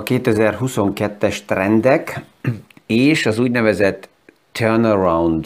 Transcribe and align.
a 0.00 0.02
2022-es 0.02 1.38
trendek 1.46 2.20
és 2.86 3.26
az 3.26 3.38
úgynevezett 3.38 4.08
Turnaround 4.52 5.44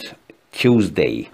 Tuesday. 0.49 1.29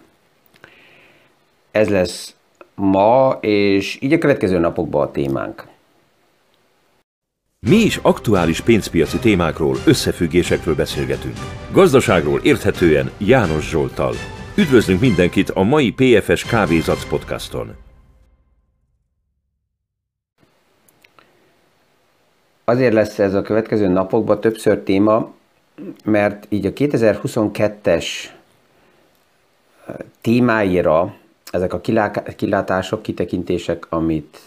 Ez 1.71 1.89
lesz 1.89 2.35
ma, 2.75 3.37
és 3.41 3.97
így 4.01 4.13
a 4.13 4.17
következő 4.17 4.59
napokban 4.59 5.07
a 5.07 5.11
témánk. 5.11 5.67
Mi 7.67 7.75
is 7.75 7.99
aktuális 8.01 8.61
pénzpiaci 8.61 9.17
témákról, 9.17 9.77
összefüggésekről 9.85 10.75
beszélgetünk. 10.75 11.37
Gazdaságról 11.71 12.39
érthetően 12.43 13.11
János 13.17 13.69
Zsoltal. 13.69 14.13
Üdvözlünk 14.55 14.99
mindenkit 14.99 15.49
a 15.49 15.63
mai 15.63 15.91
PFS 15.91 16.45
Kávézac 16.45 17.05
podcaston. 17.09 17.90
Azért 22.63 22.93
lesz 22.93 23.19
ez 23.19 23.33
a 23.33 23.41
következő 23.41 23.87
napokban 23.87 24.39
többször 24.39 24.79
téma, 24.79 25.31
mert 26.03 26.45
így 26.49 26.65
a 26.65 26.73
2022-es 26.73 28.05
témáira 30.21 31.15
ezek 31.51 31.73
a 31.73 31.81
kilátások, 32.35 33.01
kitekintések, 33.01 33.85
amit 33.89 34.39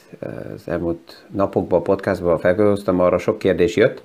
az 0.55 0.69
elmúlt 0.69 1.25
napokban, 1.31 1.83
podcastban 1.83 2.39
felhoztam, 2.39 3.01
arra 3.01 3.19
sok 3.19 3.39
kérdés 3.39 3.77
jött, 3.77 4.03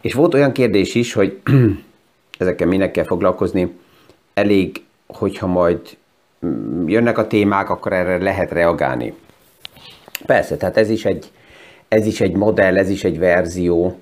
és 0.00 0.14
volt 0.14 0.34
olyan 0.34 0.52
kérdés 0.52 0.94
is, 0.94 1.12
hogy 1.12 1.40
ezekkel 2.38 2.66
minek 2.66 2.90
kell 2.90 3.04
foglalkozni, 3.04 3.72
elég, 4.34 4.82
hogyha 5.06 5.46
majd 5.46 5.80
mm, 6.46 6.88
jönnek 6.88 7.18
a 7.18 7.26
témák, 7.26 7.70
akkor 7.70 7.92
erre 7.92 8.18
lehet 8.18 8.50
reagálni. 8.50 9.14
Persze, 10.26 10.56
tehát 10.56 10.76
ez 10.76 10.90
is 10.90 11.04
egy, 11.04 11.30
ez 11.94 12.06
is 12.06 12.20
egy 12.20 12.36
modell, 12.36 12.76
ez 12.76 12.88
is 12.88 13.04
egy 13.04 13.18
verzió 13.18 13.98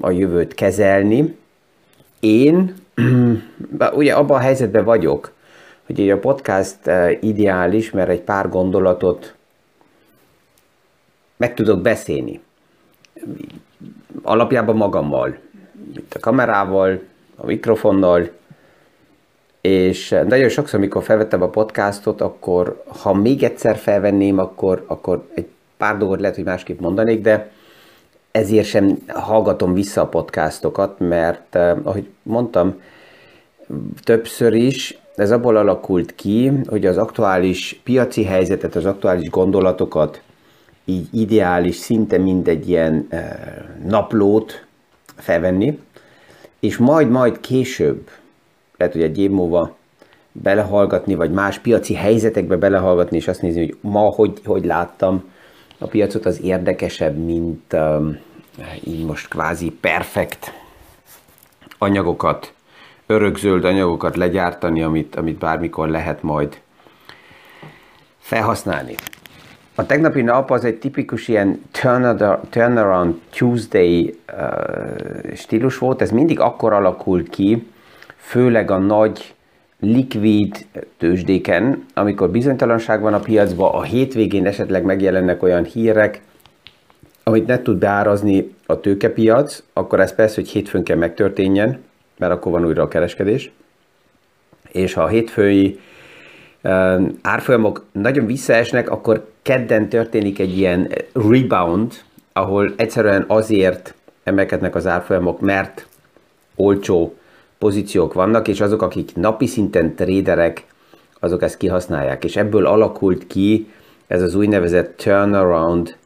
a 0.00 0.10
jövőt 0.10 0.54
kezelni. 0.54 1.36
Én 2.20 2.74
ugye 3.92 4.14
abban 4.14 4.36
a 4.36 4.40
helyzetben 4.40 4.84
vagyok, 4.84 5.32
hogy 5.86 6.10
a 6.10 6.18
podcast 6.18 6.78
ideális, 7.20 7.90
mert 7.90 8.08
egy 8.08 8.20
pár 8.20 8.48
gondolatot 8.48 9.34
meg 11.36 11.54
tudok 11.54 11.80
beszélni. 11.80 12.40
Alapjában 14.22 14.76
magammal, 14.76 15.36
itt 15.96 16.14
a 16.14 16.18
kamerával, 16.18 17.00
a 17.36 17.46
mikrofonnal, 17.46 18.30
és 19.60 20.08
nagyon 20.28 20.48
sokszor, 20.48 20.78
amikor 20.78 21.02
felvettem 21.02 21.42
a 21.42 21.48
podcastot, 21.48 22.20
akkor 22.20 22.82
ha 23.02 23.14
még 23.14 23.42
egyszer 23.42 23.76
felvenném, 23.76 24.38
akkor, 24.38 24.84
akkor 24.86 25.28
egy 25.34 25.48
pár 25.80 25.96
dolgot 25.96 26.20
lehet, 26.20 26.36
hogy 26.36 26.44
másképp 26.44 26.80
mondanék, 26.80 27.20
de 27.20 27.50
ezért 28.30 28.66
sem 28.66 28.98
hallgatom 29.08 29.74
vissza 29.74 30.00
a 30.00 30.08
podcastokat, 30.08 30.98
mert 30.98 31.54
eh, 31.54 31.76
ahogy 31.82 32.08
mondtam 32.22 32.80
többször 34.02 34.54
is, 34.54 34.98
ez 35.16 35.30
abból 35.30 35.56
alakult 35.56 36.14
ki, 36.14 36.52
hogy 36.66 36.86
az 36.86 36.96
aktuális 36.96 37.80
piaci 37.84 38.24
helyzetet, 38.24 38.74
az 38.74 38.84
aktuális 38.84 39.30
gondolatokat 39.30 40.22
így 40.84 41.08
ideális, 41.12 41.76
szinte 41.76 42.18
mindegy 42.18 42.68
ilyen 42.68 43.06
eh, 43.08 43.30
naplót 43.86 44.66
felvenni, 45.16 45.78
és 46.60 46.76
majd-majd 46.76 47.40
később, 47.40 48.08
lehet, 48.76 48.92
hogy 48.92 49.02
egy 49.02 49.18
év 49.18 49.30
múlva 49.30 49.76
belehallgatni, 50.32 51.14
vagy 51.14 51.30
más 51.30 51.58
piaci 51.58 51.94
helyzetekbe 51.94 52.56
belehallgatni, 52.56 53.16
és 53.16 53.28
azt 53.28 53.42
nézni, 53.42 53.60
hogy 53.60 53.76
ma 53.80 54.00
hogy, 54.00 54.40
hogy 54.44 54.64
láttam 54.64 55.24
a 55.82 55.86
piacot, 55.86 56.26
az 56.26 56.42
érdekesebb, 56.42 57.16
mint 57.16 57.72
um, 57.72 58.18
így 58.84 59.04
most 59.04 59.28
kvázi 59.28 59.70
perfekt 59.80 60.52
anyagokat, 61.78 62.52
örökzöld 63.06 63.64
anyagokat 63.64 64.16
legyártani, 64.16 64.82
amit, 64.82 65.16
amit 65.16 65.38
bármikor 65.38 65.88
lehet 65.88 66.22
majd 66.22 66.60
felhasználni. 68.18 68.94
A 69.74 69.86
tegnapi 69.86 70.22
nap 70.22 70.50
az 70.50 70.64
egy 70.64 70.78
tipikus 70.78 71.28
ilyen 71.28 71.62
turnaround 72.50 73.14
Tuesday 73.30 74.18
uh, 74.32 75.34
stílus 75.34 75.78
volt, 75.78 76.02
ez 76.02 76.10
mindig 76.10 76.40
akkor 76.40 76.72
alakul 76.72 77.28
ki, 77.28 77.66
főleg 78.16 78.70
a 78.70 78.78
nagy 78.78 79.34
likvid 79.80 80.66
tőzsdéken, 80.98 81.86
amikor 81.94 82.30
bizonytalanság 82.30 83.00
van 83.00 83.14
a 83.14 83.18
piacban, 83.18 83.74
a 83.74 83.82
hétvégén 83.82 84.46
esetleg 84.46 84.84
megjelennek 84.84 85.42
olyan 85.42 85.64
hírek, 85.64 86.20
amit 87.22 87.46
ne 87.46 87.62
tud 87.62 87.78
beárazni 87.78 88.54
a 88.66 88.80
tőkepiac, 88.80 89.62
akkor 89.72 90.00
ez 90.00 90.14
persze, 90.14 90.34
hogy 90.34 90.48
hétfőn 90.48 90.84
kell 90.84 90.96
megtörténjen, 90.96 91.82
mert 92.18 92.32
akkor 92.32 92.52
van 92.52 92.66
újra 92.66 92.82
a 92.82 92.88
kereskedés. 92.88 93.50
És 94.72 94.92
ha 94.92 95.02
a 95.02 95.08
hétfői 95.08 95.78
árfolyamok 97.22 97.84
nagyon 97.92 98.26
visszaesnek, 98.26 98.90
akkor 98.90 99.30
kedden 99.42 99.88
történik 99.88 100.38
egy 100.38 100.58
ilyen 100.58 100.92
rebound, 101.12 101.92
ahol 102.32 102.72
egyszerűen 102.76 103.24
azért 103.26 103.94
emelkednek 104.24 104.74
az 104.74 104.86
árfolyamok, 104.86 105.40
mert 105.40 105.86
olcsó 106.56 107.14
pozíciók 107.60 108.12
vannak, 108.12 108.48
és 108.48 108.60
azok, 108.60 108.82
akik 108.82 109.14
napi 109.14 109.46
szinten 109.46 109.94
tréderek, 109.94 110.64
azok 111.18 111.42
ezt 111.42 111.56
kihasználják. 111.56 112.24
És 112.24 112.36
ebből 112.36 112.66
alakult 112.66 113.26
ki 113.26 113.68
ez 114.06 114.22
az 114.22 114.34
úgynevezett 114.34 114.96
turnaround 114.96 115.96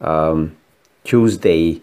um, 0.00 0.54
Tuesday 1.02 1.80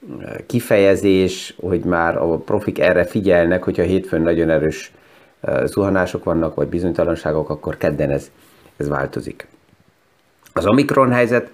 uh, 0.00 0.46
kifejezés, 0.46 1.54
hogy 1.60 1.80
már 1.80 2.16
a 2.16 2.36
profik 2.36 2.78
erre 2.78 3.04
figyelnek, 3.04 3.62
hogyha 3.62 3.82
hétfőn 3.82 4.22
nagyon 4.22 4.50
erős 4.50 4.92
uh, 5.40 5.64
zuhanások 5.64 6.24
vannak, 6.24 6.54
vagy 6.54 6.68
bizonytalanságok, 6.68 7.50
akkor 7.50 7.76
kedden 7.76 8.10
ez, 8.10 8.30
ez 8.76 8.88
változik. 8.88 9.46
Az 10.52 10.66
Omikron 10.66 11.12
helyzet 11.12 11.50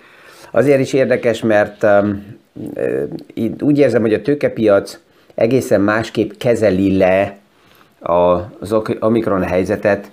azért 0.51 0.81
is 0.81 0.93
érdekes, 0.93 1.43
mert 1.43 1.83
um, 1.83 2.37
uh, 2.55 3.11
úgy 3.61 3.79
érzem, 3.79 4.01
hogy 4.01 4.15
a 4.15 4.23
tőkepiac 4.23 5.01
egészen 5.35 5.81
másképp 5.81 6.31
kezeli 6.39 6.97
le 6.97 7.39
az 8.59 8.75
Omikron 9.01 9.43
helyzetet, 9.43 10.11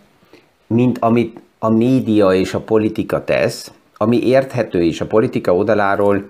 mint 0.68 0.98
amit 1.00 1.40
a 1.60 1.70
média 1.70 2.34
és 2.34 2.54
a 2.54 2.60
politika 2.60 3.24
tesz, 3.24 3.72
ami 3.98 4.28
érthető 4.28 4.82
is 4.82 5.02
a 5.02 5.06
politika 5.06 5.56
oldaláról, 5.56 6.30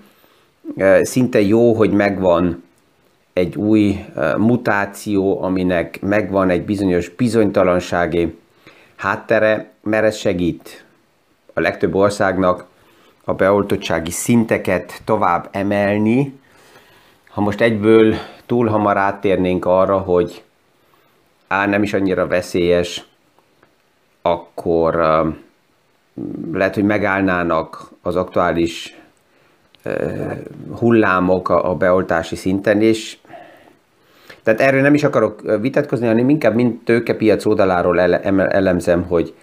szinte 1.01 1.41
jó, 1.41 1.73
hogy 1.73 1.91
megvan 1.91 2.63
egy 3.33 3.55
új 3.55 4.05
mutáció, 4.37 5.43
aminek 5.43 6.01
megvan 6.01 6.49
egy 6.49 6.63
bizonyos 6.63 7.09
bizonytalansági 7.09 8.37
háttere, 8.95 9.71
mert 9.83 10.05
ez 10.05 10.15
segít 10.15 10.85
a 11.53 11.59
legtöbb 11.59 11.95
országnak 11.95 12.65
a 13.23 13.33
beoltottsági 13.33 14.11
szinteket 14.11 15.01
tovább 15.05 15.49
emelni. 15.51 16.39
Ha 17.29 17.41
most 17.41 17.61
egyből 17.61 18.15
túl 18.49 18.67
hamar 18.67 18.97
áttérnénk 18.97 19.65
arra, 19.65 19.97
hogy 19.97 20.43
á, 21.47 21.65
nem 21.65 21.83
is 21.83 21.93
annyira 21.93 22.27
veszélyes, 22.27 23.05
akkor 24.21 24.95
lehet, 26.53 26.73
hogy 26.73 26.83
megállnának 26.83 27.91
az 28.01 28.15
aktuális 28.15 28.99
hullámok 30.79 31.49
a, 31.49 31.75
beoltási 31.75 32.35
szinten, 32.35 32.81
és 32.81 33.17
tehát 34.43 34.61
erről 34.61 34.81
nem 34.81 34.93
is 34.93 35.03
akarok 35.03 35.41
vitatkozni, 35.61 36.07
hanem 36.07 36.29
inkább 36.29 36.55
mint 36.55 36.83
tőkepiac 36.83 37.45
oldaláról 37.45 37.99
ele, 37.99 38.21
elemzem, 38.49 39.03
hogy, 39.03 39.33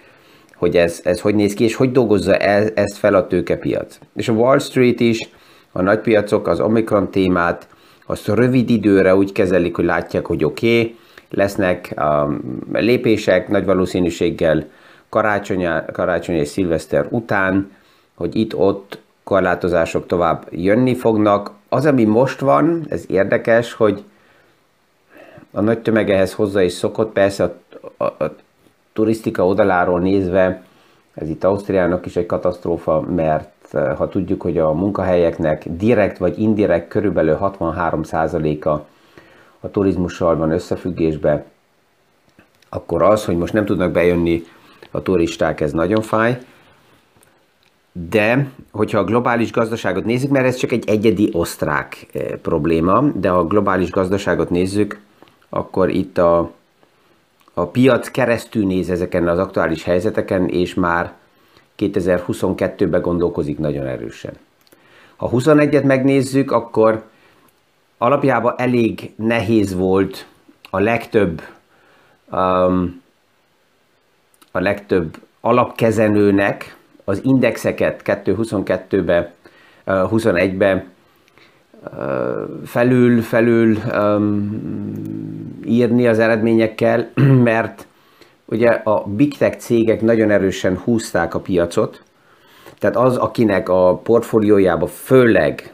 hogy 0.54 0.76
ez, 0.76 1.00
ez 1.04 1.20
hogy 1.20 1.34
néz 1.34 1.54
ki, 1.54 1.64
és 1.64 1.74
hogy 1.74 1.92
dolgozza 1.92 2.36
ez, 2.36 2.70
ezt 2.74 2.96
fel 2.96 3.14
a 3.14 3.26
tőkepiac. 3.26 3.98
És 4.14 4.28
a 4.28 4.32
Wall 4.32 4.58
Street 4.58 5.00
is, 5.00 5.28
a 5.72 5.82
nagypiacok 5.82 6.48
az 6.48 6.60
Omicron 6.60 7.10
témát 7.10 7.68
azt 8.06 8.26
rövid 8.26 8.70
időre 8.70 9.16
úgy 9.16 9.32
kezelik, 9.32 9.76
hogy 9.76 9.84
látják, 9.84 10.26
hogy 10.26 10.44
oké, 10.44 10.80
okay, 10.80 10.96
lesznek 11.30 11.94
um, 11.96 12.60
lépések 12.72 13.48
nagy 13.48 13.64
valószínűséggel 13.64 14.64
karácsony, 15.08 15.68
karácsony 15.92 16.36
és 16.36 16.48
szilveszter 16.48 17.06
után, 17.10 17.70
hogy 18.14 18.36
itt-ott 18.36 18.98
korlátozások 19.24 20.06
tovább 20.06 20.46
jönni 20.50 20.94
fognak. 20.94 21.50
Az, 21.68 21.86
ami 21.86 22.04
most 22.04 22.40
van, 22.40 22.86
ez 22.88 23.04
érdekes, 23.08 23.72
hogy 23.72 24.02
a 25.50 25.60
nagy 25.60 25.78
tömeg 25.78 26.28
hozzá 26.32 26.62
is 26.62 26.72
szokott, 26.72 27.12
persze 27.12 27.44
a, 27.44 28.04
a, 28.04 28.24
a 28.24 28.34
turisztika 28.92 29.46
oldaláról 29.46 30.00
nézve, 30.00 30.62
ez 31.14 31.28
itt 31.28 31.44
Ausztriának 31.44 32.06
is 32.06 32.16
egy 32.16 32.26
katasztrófa, 32.26 33.00
mert 33.00 33.48
ha 33.72 34.08
tudjuk, 34.08 34.42
hogy 34.42 34.58
a 34.58 34.72
munkahelyeknek 34.72 35.64
direkt 35.68 36.18
vagy 36.18 36.38
indirekt 36.38 36.88
körülbelül 36.88 37.38
63%-a 37.40 38.68
a 39.60 39.70
turizmussal 39.70 40.36
van 40.36 40.50
összefüggésbe, 40.50 41.44
akkor 42.68 43.02
az, 43.02 43.24
hogy 43.24 43.36
most 43.36 43.52
nem 43.52 43.64
tudnak 43.64 43.92
bejönni 43.92 44.42
a 44.90 45.02
turisták, 45.02 45.60
ez 45.60 45.72
nagyon 45.72 46.02
fáj. 46.02 46.38
de 47.92 48.50
hogyha 48.70 48.98
a 48.98 49.04
globális 49.04 49.52
gazdaságot 49.52 50.04
nézzük, 50.04 50.30
mert 50.30 50.46
ez 50.46 50.56
csak 50.56 50.72
egy 50.72 50.88
egyedi 50.88 51.30
osztrák 51.32 52.06
probléma, 52.42 53.00
de 53.14 53.28
ha 53.28 53.38
a 53.38 53.46
globális 53.46 53.90
gazdaságot 53.90 54.50
nézzük, 54.50 55.00
akkor 55.48 55.90
itt 55.90 56.18
a, 56.18 56.50
a 57.54 57.66
piac 57.66 58.10
keresztül 58.10 58.66
néz 58.66 58.90
ezeken 58.90 59.28
az 59.28 59.38
aktuális 59.38 59.84
helyzeteken, 59.84 60.48
és 60.48 60.74
már 60.74 61.12
2022-ben 61.78 63.00
gondolkozik 63.00 63.58
nagyon 63.58 63.86
erősen. 63.86 64.32
Ha 65.16 65.30
21-et 65.32 65.84
megnézzük, 65.84 66.50
akkor 66.50 67.04
alapjában 67.98 68.54
elég 68.56 69.12
nehéz 69.16 69.74
volt 69.74 70.26
a 70.70 70.78
legtöbb 70.78 71.42
um, 72.30 73.04
a 74.56 74.60
legtöbb 74.60 75.16
alapkezenőnek 75.40 76.76
az 77.04 77.20
indexeket 77.24 78.02
2022-be, 78.04 79.32
21-be 79.86 80.84
felül, 82.64 83.22
felül 83.22 83.76
um, 83.76 84.50
írni 85.64 86.06
az 86.06 86.18
eredményekkel, 86.18 87.10
mert 87.50 87.86
ugye 88.46 88.68
a 88.68 89.04
big 89.06 89.36
tech 89.36 89.58
cégek 89.58 90.00
nagyon 90.00 90.30
erősen 90.30 90.78
húzták 90.78 91.34
a 91.34 91.40
piacot, 91.40 92.02
tehát 92.78 92.96
az, 92.96 93.16
akinek 93.16 93.68
a 93.68 93.96
portfóliójában 94.02 94.88
főleg 94.88 95.72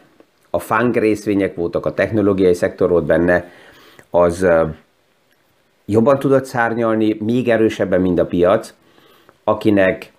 a 0.51 0.59
fang 0.59 0.97
részvények 0.97 1.55
voltak, 1.55 1.87
a 1.87 1.95
technológiai 1.95 2.55
szektor 2.55 2.91
volt 2.91 3.05
benne, 3.05 3.51
az 4.11 4.47
jobban 5.85 6.19
tudott 6.19 6.45
szárnyalni, 6.45 7.17
még 7.21 7.49
erősebben, 7.49 8.01
mint 8.01 8.19
a 8.19 8.27
piac, 8.27 8.75
akinek 9.45 10.13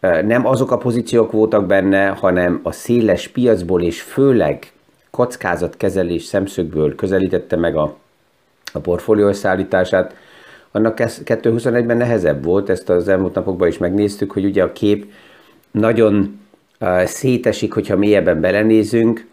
nem 0.00 0.46
azok 0.46 0.70
a 0.70 0.76
pozíciók 0.76 1.32
voltak 1.32 1.66
benne, 1.66 2.08
hanem 2.08 2.60
a 2.62 2.72
széles 2.72 3.28
piacból 3.28 3.82
és 3.82 4.02
főleg 4.02 4.72
kockázatkezelés 5.10 6.24
szemszögből 6.24 6.94
közelítette 6.94 7.56
meg 7.56 7.76
a, 7.76 7.96
a 8.72 8.78
portfólió 8.78 9.32
szállítását, 9.32 10.14
annak 10.76 10.98
2021-ben 11.24 11.96
nehezebb 11.96 12.44
volt, 12.44 12.68
ezt 12.68 12.88
az 12.88 13.08
elmúlt 13.08 13.34
napokban 13.34 13.68
is 13.68 13.78
megnéztük, 13.78 14.32
hogy 14.32 14.44
ugye 14.44 14.62
a 14.62 14.72
kép 14.72 15.12
nagyon 15.70 16.40
szétesik, 17.04 17.72
hogyha 17.72 17.96
mélyebben 17.96 18.40
belenézünk, 18.40 19.26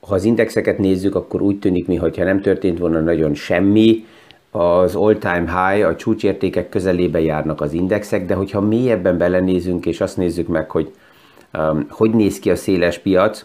ha 0.00 0.14
az 0.14 0.24
indexeket 0.24 0.78
nézzük, 0.78 1.14
akkor 1.14 1.42
úgy 1.42 1.58
tűnik, 1.58 1.86
mintha 1.86 2.24
nem 2.24 2.40
történt 2.40 2.78
volna 2.78 3.00
nagyon 3.00 3.34
semmi, 3.34 4.04
az 4.50 4.94
all-time 4.94 5.44
high, 5.46 5.86
a 5.86 5.96
csúcsértékek 5.96 6.68
közelébe 6.68 7.20
járnak 7.20 7.60
az 7.60 7.72
indexek, 7.72 8.26
de 8.26 8.34
hogyha 8.34 8.60
mélyebben 8.60 9.18
belenézünk, 9.18 9.86
és 9.86 10.00
azt 10.00 10.16
nézzük 10.16 10.48
meg, 10.48 10.70
hogy 10.70 10.92
um, 11.58 11.86
hogy 11.90 12.10
néz 12.10 12.38
ki 12.38 12.50
a 12.50 12.56
széles 12.56 12.98
piac, 12.98 13.44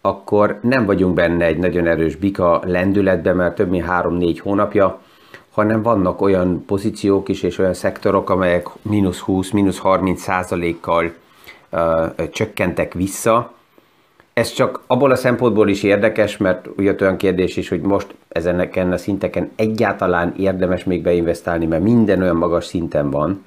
akkor 0.00 0.58
nem 0.62 0.86
vagyunk 0.86 1.14
benne 1.14 1.44
egy 1.44 1.58
nagyon 1.58 1.86
erős 1.86 2.16
bika 2.16 2.62
lendületben, 2.66 3.36
mert 3.36 3.54
több 3.54 3.70
mint 3.70 3.84
3-4 3.88 4.38
hónapja, 4.42 5.00
hanem 5.56 5.82
vannak 5.82 6.20
olyan 6.20 6.64
pozíciók 6.66 7.28
is, 7.28 7.42
és 7.42 7.58
olyan 7.58 7.74
szektorok, 7.74 8.30
amelyek 8.30 8.68
mínusz 8.82 9.18
20, 9.18 9.50
mínusz 9.50 9.78
30 9.78 10.22
százalékkal 10.22 11.12
csökkentek 12.30 12.92
vissza, 12.92 13.52
ez 14.32 14.52
csak 14.52 14.80
abból 14.86 15.10
a 15.10 15.16
szempontból 15.16 15.68
is 15.68 15.82
érdekes, 15.82 16.36
mert 16.36 16.68
ugye 16.76 16.94
olyan 17.00 17.16
kérdés 17.16 17.56
is, 17.56 17.68
hogy 17.68 17.80
most 17.80 18.14
ezeneken 18.28 18.92
a 18.92 18.96
szinteken 18.96 19.50
egyáltalán 19.54 20.34
érdemes 20.38 20.84
még 20.84 21.02
beinvestálni, 21.02 21.66
mert 21.66 21.82
minden 21.82 22.22
olyan 22.22 22.36
magas 22.36 22.64
szinten 22.64 23.10
van. 23.10 23.44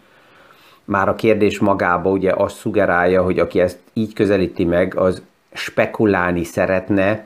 Már 0.83 1.09
a 1.09 1.15
kérdés 1.15 1.59
magába 1.59 2.09
ugye 2.09 2.33
azt 2.33 2.57
szugerálja, 2.57 3.23
hogy 3.23 3.39
aki 3.39 3.59
ezt 3.59 3.77
így 3.93 4.13
közelíti 4.13 4.65
meg, 4.65 4.95
az 4.97 5.21
spekulálni 5.53 6.43
szeretne, 6.43 7.25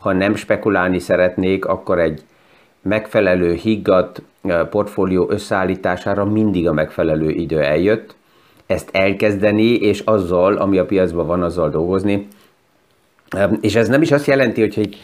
ha 0.00 0.12
nem 0.12 0.34
spekulálni 0.34 0.98
szeretnék, 0.98 1.64
akkor 1.64 1.98
egy 1.98 2.22
megfelelő 2.82 3.52
higgadt 3.52 4.22
portfólió 4.70 5.30
összeállítására 5.30 6.24
mindig 6.24 6.68
a 6.68 6.72
megfelelő 6.72 7.30
idő 7.30 7.60
eljött. 7.62 8.14
Ezt 8.66 8.88
elkezdeni, 8.92 9.74
és 9.74 10.00
azzal, 10.00 10.56
ami 10.56 10.78
a 10.78 10.86
piacban 10.86 11.26
van, 11.26 11.42
azzal 11.42 11.70
dolgozni, 11.70 12.28
és 13.60 13.74
ez 13.74 13.88
nem 13.88 14.02
is 14.02 14.12
azt 14.12 14.26
jelenti, 14.26 14.60
hogy 14.60 14.78
egy 14.78 14.96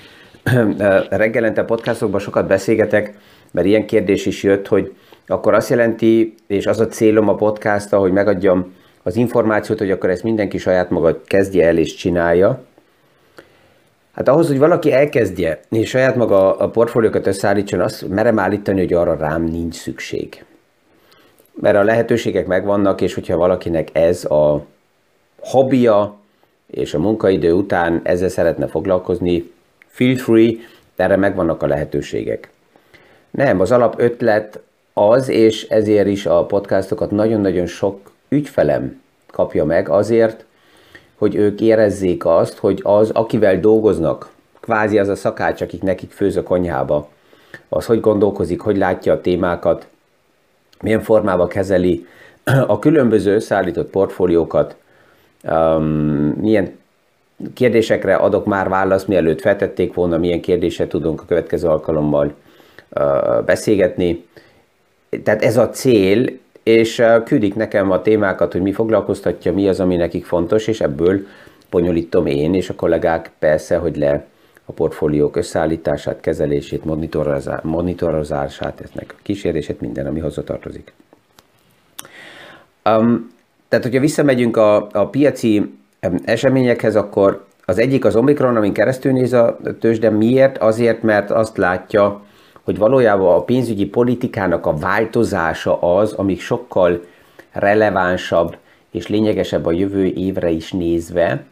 reggelente 1.08 1.64
podcastokban 1.64 2.20
sokat 2.20 2.46
beszélgetek, 2.46 3.18
mert 3.50 3.66
ilyen 3.66 3.86
kérdés 3.86 4.26
is 4.26 4.42
jött, 4.42 4.68
hogy 4.68 4.94
akkor 5.26 5.54
azt 5.54 5.70
jelenti, 5.70 6.34
és 6.46 6.66
az 6.66 6.80
a 6.80 6.86
célom 6.86 7.28
a 7.28 7.34
podcast, 7.34 7.88
hogy 7.88 8.12
megadjam 8.12 8.74
az 9.02 9.16
információt, 9.16 9.78
hogy 9.78 9.90
akkor 9.90 10.10
ezt 10.10 10.22
mindenki 10.22 10.58
saját 10.58 10.90
maga 10.90 11.20
kezdje 11.24 11.66
el 11.66 11.78
és 11.78 11.94
csinálja. 11.94 12.64
Hát 14.16 14.28
ahhoz, 14.28 14.46
hogy 14.46 14.58
valaki 14.58 14.92
elkezdje, 14.92 15.60
és 15.70 15.88
saját 15.88 16.16
maga 16.16 16.56
a 16.56 16.68
portfóliókat 16.68 17.26
összeállítson, 17.26 17.80
azt 17.80 18.08
merem 18.08 18.38
állítani, 18.38 18.80
hogy 18.80 18.92
arra 18.92 19.16
rám 19.16 19.44
nincs 19.44 19.74
szükség. 19.74 20.44
Mert 21.52 21.76
a 21.76 21.82
lehetőségek 21.82 22.46
megvannak, 22.46 23.00
és 23.00 23.14
hogyha 23.14 23.36
valakinek 23.36 23.88
ez 23.92 24.24
a 24.24 24.64
hobbija, 25.38 26.16
és 26.66 26.94
a 26.94 26.98
munkaidő 26.98 27.52
után 27.52 28.00
ezzel 28.04 28.28
szeretne 28.28 28.66
foglalkozni, 28.66 29.52
feel 29.86 30.16
free, 30.16 30.52
erre 30.96 31.16
megvannak 31.16 31.62
a 31.62 31.66
lehetőségek. 31.66 32.50
Nem, 33.30 33.60
az 33.60 33.72
alap 33.72 33.94
ötlet 34.00 34.60
az, 34.92 35.28
és 35.28 35.68
ezért 35.68 36.06
is 36.08 36.26
a 36.26 36.44
podcastokat 36.44 37.10
nagyon-nagyon 37.10 37.66
sok 37.66 38.12
ügyfelem 38.28 39.00
kapja 39.26 39.64
meg 39.64 39.88
azért, 39.88 40.45
hogy 41.18 41.34
ők 41.34 41.60
érezzék 41.60 42.24
azt, 42.24 42.58
hogy 42.58 42.80
az, 42.82 43.10
akivel 43.10 43.60
dolgoznak, 43.60 44.30
kvázi 44.60 44.98
az 44.98 45.08
a 45.08 45.14
szakács, 45.14 45.60
akik 45.60 45.82
nekik 45.82 46.10
főz 46.10 46.36
a 46.36 46.42
konyhába, 46.42 47.08
az 47.68 47.86
hogy 47.86 48.00
gondolkozik, 48.00 48.60
hogy 48.60 48.76
látja 48.76 49.12
a 49.12 49.20
témákat, 49.20 49.86
milyen 50.82 51.02
formában 51.02 51.48
kezeli 51.48 52.06
a 52.66 52.78
különböző 52.78 53.34
összeállított 53.34 53.90
portfóliókat, 53.90 54.76
um, 55.42 55.84
milyen 56.40 56.78
kérdésekre 57.54 58.14
adok 58.14 58.44
már 58.46 58.68
választ, 58.68 59.08
mielőtt 59.08 59.40
feltették 59.40 59.94
volna, 59.94 60.18
milyen 60.18 60.40
kérdéset 60.40 60.88
tudunk 60.88 61.20
a 61.20 61.24
következő 61.24 61.68
alkalommal 61.68 62.34
uh, 62.90 63.44
beszélgetni. 63.44 64.24
Tehát 65.22 65.42
ez 65.42 65.56
a 65.56 65.70
cél, 65.70 66.38
és 66.66 67.02
küldik 67.24 67.54
nekem 67.54 67.90
a 67.90 68.02
témákat, 68.02 68.52
hogy 68.52 68.62
mi 68.62 68.72
foglalkoztatja, 68.72 69.52
mi 69.52 69.68
az, 69.68 69.80
ami 69.80 69.96
nekik 69.96 70.24
fontos, 70.24 70.66
és 70.66 70.80
ebből 70.80 71.26
bonyolítom 71.70 72.26
én, 72.26 72.54
és 72.54 72.68
a 72.68 72.74
kollégák 72.74 73.30
persze, 73.38 73.76
hogy 73.76 73.96
le 73.96 74.26
a 74.64 74.72
portfóliók 74.72 75.36
összeállítását, 75.36 76.20
kezelését, 76.20 76.84
monitorozását, 77.62 78.80
eznek 78.80 79.14
a 79.18 79.20
kísérését, 79.22 79.80
minden, 79.80 80.06
ami 80.06 80.20
hozzatartozik. 80.20 80.92
Um, 82.84 83.32
tehát, 83.68 83.84
hogyha 83.84 84.00
visszamegyünk 84.00 84.56
a, 84.56 84.88
a 84.92 85.08
piaci 85.08 85.74
eseményekhez, 86.24 86.96
akkor 86.96 87.44
az 87.64 87.78
egyik 87.78 88.04
az 88.04 88.16
Omikron, 88.16 88.56
amin 88.56 88.72
keresztül 88.72 89.12
néz 89.12 89.32
a 89.32 89.58
tőzsde. 89.80 90.10
Miért? 90.10 90.58
Azért, 90.58 91.02
mert 91.02 91.30
azt 91.30 91.56
látja, 91.56 92.25
hogy 92.66 92.78
valójában 92.78 93.34
a 93.34 93.44
pénzügyi 93.44 93.86
politikának 93.86 94.66
a 94.66 94.76
változása 94.76 95.80
az, 95.80 96.12
ami 96.12 96.36
sokkal 96.36 97.00
relevánsabb 97.52 98.56
és 98.90 99.06
lényegesebb 99.06 99.66
a 99.66 99.70
jövő 99.70 100.04
évre 100.04 100.50
is 100.50 100.72
nézve. 100.72 101.44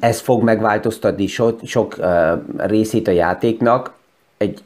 Ez 0.00 0.20
fog 0.20 0.42
megváltoztatni 0.42 1.26
sok, 1.26 1.60
sok 1.64 1.96
részét 2.56 3.08
a 3.08 3.10
játéknak. 3.10 3.92
Egy 4.36 4.58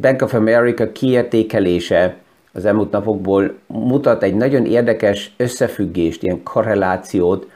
Bank 0.00 0.22
of 0.22 0.34
America 0.34 0.92
kiértékelése 0.92 2.16
az 2.52 2.64
elmúlt 2.64 2.90
napokból 2.90 3.54
mutat 3.66 4.22
egy 4.22 4.34
nagyon 4.34 4.66
érdekes 4.66 5.34
összefüggést, 5.36 6.22
ilyen 6.22 6.42
korrelációt 6.42 7.50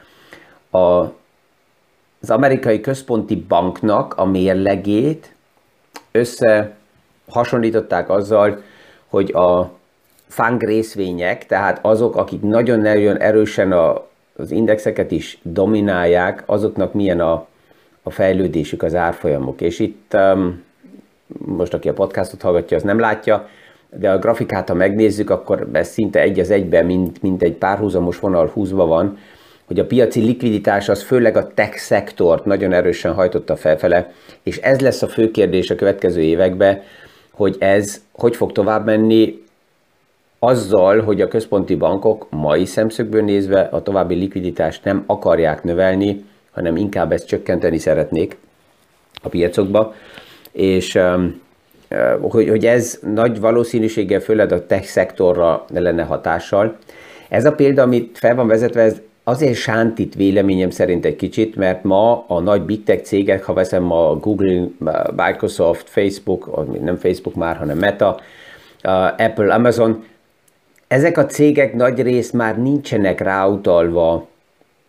a, 0.69 0.79
az 0.79 2.29
amerikai 2.29 2.81
központi 2.81 3.35
banknak 3.35 4.13
a 4.17 4.25
mérlegét 4.25 5.35
összehasonlították 6.11 8.09
azzal, 8.09 8.61
hogy 9.07 9.31
a 9.33 9.71
fang 10.27 10.63
részvények, 10.63 11.45
tehát 11.45 11.79
azok, 11.81 12.15
akik 12.15 12.41
nagyon-nagyon 12.41 13.17
erősen 13.17 13.71
a, 13.71 14.07
az 14.35 14.51
indexeket 14.51 15.11
is 15.11 15.39
dominálják, 15.41 16.43
azoknak 16.45 16.93
milyen 16.93 17.19
a, 17.19 17.47
a 18.03 18.09
fejlődésük, 18.09 18.83
az 18.83 18.95
árfolyamok. 18.95 19.61
És 19.61 19.79
itt 19.79 20.13
um, 20.13 20.63
most 21.37 21.73
aki 21.73 21.89
a 21.89 21.93
podcastot 21.93 22.41
hallgatja, 22.41 22.77
az 22.77 22.83
nem 22.83 22.99
látja, 22.99 23.47
de 23.89 24.11
a 24.11 24.17
grafikát, 24.17 24.69
ha 24.69 24.75
megnézzük, 24.75 25.29
akkor 25.29 25.69
ez 25.71 25.87
szinte 25.87 26.19
egy 26.19 26.39
az 26.39 26.49
egyben, 26.49 26.85
mint, 26.85 27.21
mint 27.21 27.43
egy 27.43 27.53
párhuzamos 27.53 28.19
vonal 28.19 28.47
húzva 28.47 28.85
van, 28.85 29.17
hogy 29.71 29.79
a 29.79 29.85
piaci 29.85 30.21
likviditás 30.21 30.89
az 30.89 31.03
főleg 31.03 31.37
a 31.37 31.53
tech 31.53 31.77
szektort 31.77 32.45
nagyon 32.45 32.73
erősen 32.73 33.13
hajtotta 33.13 33.55
felfele, 33.55 34.11
és 34.43 34.57
ez 34.57 34.79
lesz 34.79 35.01
a 35.01 35.07
fő 35.07 35.31
kérdés 35.31 35.69
a 35.69 35.75
következő 35.75 36.21
években, 36.21 36.81
hogy 37.31 37.55
ez 37.59 38.01
hogy 38.11 38.35
fog 38.35 38.51
tovább 38.51 38.85
menni, 38.85 39.43
azzal, 40.39 41.01
hogy 41.01 41.21
a 41.21 41.27
központi 41.27 41.75
bankok 41.75 42.27
mai 42.29 42.65
szemszögből 42.65 43.23
nézve 43.23 43.61
a 43.61 43.81
további 43.81 44.15
likviditást 44.15 44.83
nem 44.83 45.03
akarják 45.05 45.63
növelni, 45.63 46.25
hanem 46.51 46.75
inkább 46.75 47.11
ezt 47.11 47.27
csökkenteni 47.27 47.77
szeretnék 47.77 48.37
a 49.23 49.29
piacokba, 49.29 49.93
és 50.51 50.99
hogy, 52.21 52.49
hogy 52.49 52.65
ez 52.65 52.99
nagy 53.13 53.39
valószínűséggel 53.39 54.19
főleg 54.19 54.51
a 54.51 54.65
tech 54.65 54.85
szektorra 54.85 55.65
lenne 55.67 56.03
hatással. 56.03 56.77
Ez 57.29 57.45
a 57.45 57.51
példa, 57.51 57.81
amit 57.81 58.17
fel 58.17 58.35
van 58.35 58.47
vezetve, 58.47 58.81
ez 58.81 59.01
azért 59.23 59.55
sántít 59.55 60.15
véleményem 60.15 60.69
szerint 60.69 61.05
egy 61.05 61.15
kicsit, 61.15 61.55
mert 61.55 61.83
ma 61.83 62.25
a 62.27 62.39
nagy 62.39 62.61
big 62.61 62.83
tech 62.83 63.03
cégek, 63.03 63.43
ha 63.43 63.53
veszem 63.53 63.91
a 63.91 64.15
Google, 64.15 64.67
Microsoft, 65.15 65.89
Facebook, 65.89 66.67
nem 66.81 66.95
Facebook 66.95 67.35
már, 67.35 67.55
hanem 67.55 67.77
Meta, 67.77 68.19
Apple, 69.17 69.53
Amazon, 69.53 70.03
ezek 70.87 71.17
a 71.17 71.25
cégek 71.25 71.73
nagy 71.73 72.01
rész 72.01 72.31
már 72.31 72.61
nincsenek 72.61 73.19
ráutalva 73.19 74.27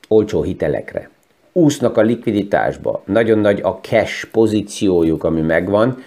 olcsó 0.09 0.43
hitelekre. 0.43 1.11
Úsznak 1.53 1.97
a 1.97 2.03
likviditásba, 2.03 3.03
nagyon 3.05 3.39
nagy 3.39 3.61
a 3.63 3.79
cash 3.83 4.27
pozíciójuk, 4.31 5.25
ami 5.25 5.41
megvan, 5.41 6.03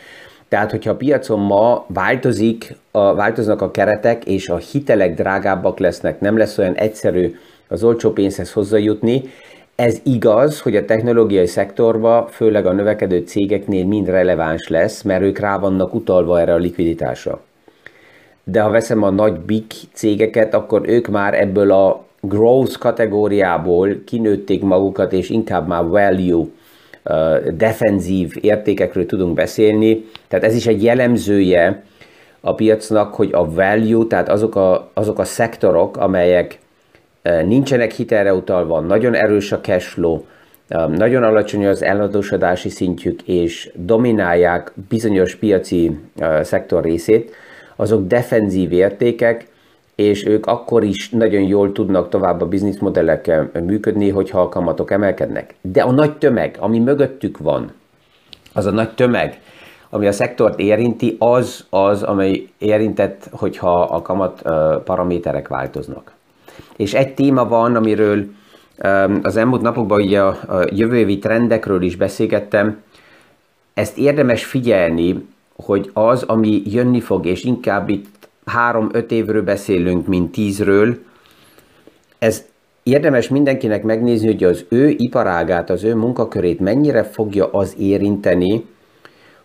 tehát, 0.48 0.72
hogyha 0.72 0.92
a 0.92 0.96
piacon 0.96 1.40
ma 1.40 1.86
változik, 1.88 2.76
a, 2.92 3.14
változnak 3.14 3.62
a 3.62 3.72
keretek, 3.72 4.26
és 4.26 4.50
a 4.50 4.58
hitelek 4.58 5.14
drágábbak 5.14 5.80
lesznek, 5.80 6.20
nem 6.20 6.38
lesz 6.38 6.58
olyan 6.58 6.76
egyszerű 6.76 7.36
az 7.68 7.84
olcsó 7.84 8.12
pénzhez 8.12 8.52
hozzájutni, 8.52 9.24
ez 9.76 10.00
igaz, 10.04 10.62
hogy 10.62 10.76
a 10.76 10.86
technológiai 10.86 11.46
szektorban, 11.46 12.28
főleg 12.28 12.66
a 12.66 12.72
növekedő 12.72 13.20
cégeknél 13.20 13.86
mind 13.86 14.08
releváns 14.08 14.68
lesz, 14.68 15.02
mert 15.02 15.22
ők 15.22 15.40
rá 15.40 15.58
vannak 15.58 15.94
utalva 15.94 16.40
erre 16.40 16.54
a 16.54 16.58
likviditásra. 16.58 17.42
De 18.44 18.62
ha 18.62 18.70
veszem 18.70 19.04
a 19.04 19.10
nagy 19.10 19.40
big 19.40 19.64
cégeket, 19.94 20.54
akkor 20.54 20.82
ők 20.86 21.08
már 21.08 21.34
ebből 21.34 21.72
a 21.72 22.06
growth 22.22 22.78
kategóriából 22.78 23.90
kinőtték 24.06 24.62
magukat, 24.62 25.14
és 25.14 25.30
inkább 25.30 25.68
már 25.68 25.86
value 25.86 26.46
defenzív 27.58 28.34
értékekről 28.42 29.06
tudunk 29.06 29.34
beszélni. 29.34 30.06
Tehát 30.28 30.46
ez 30.46 30.56
is 30.56 30.68
egy 30.68 30.84
jellemzője 30.84 31.84
a 32.42 32.56
piacnak, 32.56 33.14
hogy 33.14 33.30
a 33.34 33.54
value, 33.54 34.06
tehát 34.08 34.30
azok 34.30 34.56
a, 34.56 34.90
azok 34.94 35.20
a 35.20 35.24
szektorok, 35.24 35.98
amelyek 35.98 36.60
nincsenek 37.46 37.92
hitelre 37.92 38.34
utalva, 38.34 38.80
nagyon 38.80 39.14
erős 39.14 39.52
a 39.52 39.62
cash 39.62 39.88
flow, 39.88 40.22
nagyon 40.88 41.24
alacsony 41.24 41.68
az 41.68 41.84
eladósodási 41.84 42.70
szintjük, 42.70 43.22
és 43.22 43.72
dominálják 43.76 44.72
bizonyos 44.90 45.36
piaci 45.36 46.00
szektor 46.42 46.84
részét, 46.84 47.32
azok 47.76 48.08
defenzív 48.08 48.72
értékek, 48.72 49.48
és 49.96 50.26
ők 50.26 50.46
akkor 50.46 50.84
is 50.84 51.10
nagyon 51.10 51.42
jól 51.42 51.72
tudnak 51.72 52.10
tovább 52.10 52.42
a 52.42 52.48
bizniszmodellekkel 52.48 53.50
működni, 53.66 54.10
hogyha 54.10 54.42
a 54.42 54.50
kamatok 54.50 54.92
emelkednek. 54.92 55.56
De 55.62 55.82
a 55.82 55.92
nagy 55.92 56.18
tömeg, 56.18 56.56
ami 56.60 56.80
mögöttük 56.80 57.38
van, 57.38 57.72
az 58.54 58.66
a 58.66 58.72
nagy 58.72 58.94
tömeg, 58.94 59.40
ami 59.90 60.08
a 60.08 60.12
szektort 60.12 60.60
érinti, 60.60 61.16
az 61.20 61.66
az, 61.70 62.04
amely 62.04 62.48
érintett, 62.58 63.30
hogyha 63.32 63.82
a 63.82 64.02
kamat 64.02 64.42
paraméterek 64.84 65.48
változnak. 65.48 66.15
És 66.76 66.94
egy 66.94 67.14
téma 67.14 67.48
van, 67.48 67.76
amiről 67.76 68.26
az 69.22 69.36
elmúlt 69.36 69.62
napokban 69.62 70.02
ugye 70.02 70.22
a 70.22 70.66
jövő 70.72 70.98
évi 70.98 71.20
trendekről 71.20 71.82
is 71.82 71.96
beszélgettem, 71.96 72.82
ezt 73.74 73.98
érdemes 73.98 74.46
figyelni, 74.46 75.26
hogy 75.56 75.90
az, 75.94 76.24
ami 76.24 76.62
jönni 76.66 77.00
fog, 77.00 77.26
és 77.26 77.44
inkább 77.44 77.90
itt 77.90 78.28
három-öt 78.46 79.12
évről 79.12 79.44
beszélünk, 79.44 80.08
mint 80.08 80.32
tízről. 80.32 80.98
Ez 82.20 82.46
érdemes 82.84 83.30
mindenkinek 83.30 83.84
megnézni, 83.84 84.28
hogy 84.28 84.44
az 84.44 84.66
ő 84.70 84.90
iparágát, 84.90 85.70
az 85.70 85.84
ő 85.84 85.96
munkakörét 85.96 86.60
mennyire 86.60 87.04
fogja 87.04 87.52
az 87.52 87.76
érinteni, 87.78 88.66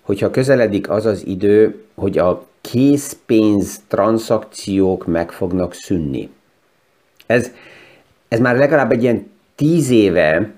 hogyha 0.01 0.31
közeledik 0.31 0.91
az 0.91 1.07
az 1.07 1.27
idő, 1.27 1.85
hogy 1.95 2.19
a 2.19 2.47
készpénz 2.61 3.81
transzakciók 3.89 5.07
meg 5.07 5.33
fognak 5.33 5.73
szűnni. 5.73 6.31
Ez, 7.31 7.51
ez 8.29 8.41
már 8.41 8.57
legalább 8.57 8.93
egy 8.93 9.03
ilyen 9.03 9.31
tíz 9.55 9.91
éve 9.91 10.51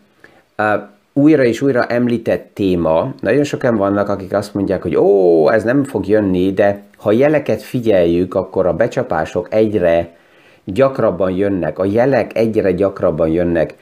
uh, 0.59 0.67
újra 1.13 1.45
és 1.45 1.61
újra 1.61 1.87
említett 1.87 2.51
téma. 2.55 3.15
Nagyon 3.21 3.45
sokan 3.45 3.77
vannak, 3.77 4.09
akik 4.09 4.35
azt 4.35 4.55
mondják, 4.55 4.83
hogy 4.83 4.97
ó, 4.97 5.51
ez 5.51 5.65
nem 5.65 5.85
fog 5.85 6.07
jönni, 6.07 6.53
de 6.53 6.83
ha 6.97 7.13
jeleket 7.13 7.63
figyeljük, 7.63 8.35
akkor 8.35 8.67
a 8.67 8.75
becsapások 8.75 9.49
egyre 9.51 10.17
gyakrabban 10.65 11.31
jönnek, 11.31 11.79
a 11.79 11.85
jelek 11.85 12.37
egyre 12.37 12.73
gyakrabban 12.73 13.29
jönnek, 13.29 13.75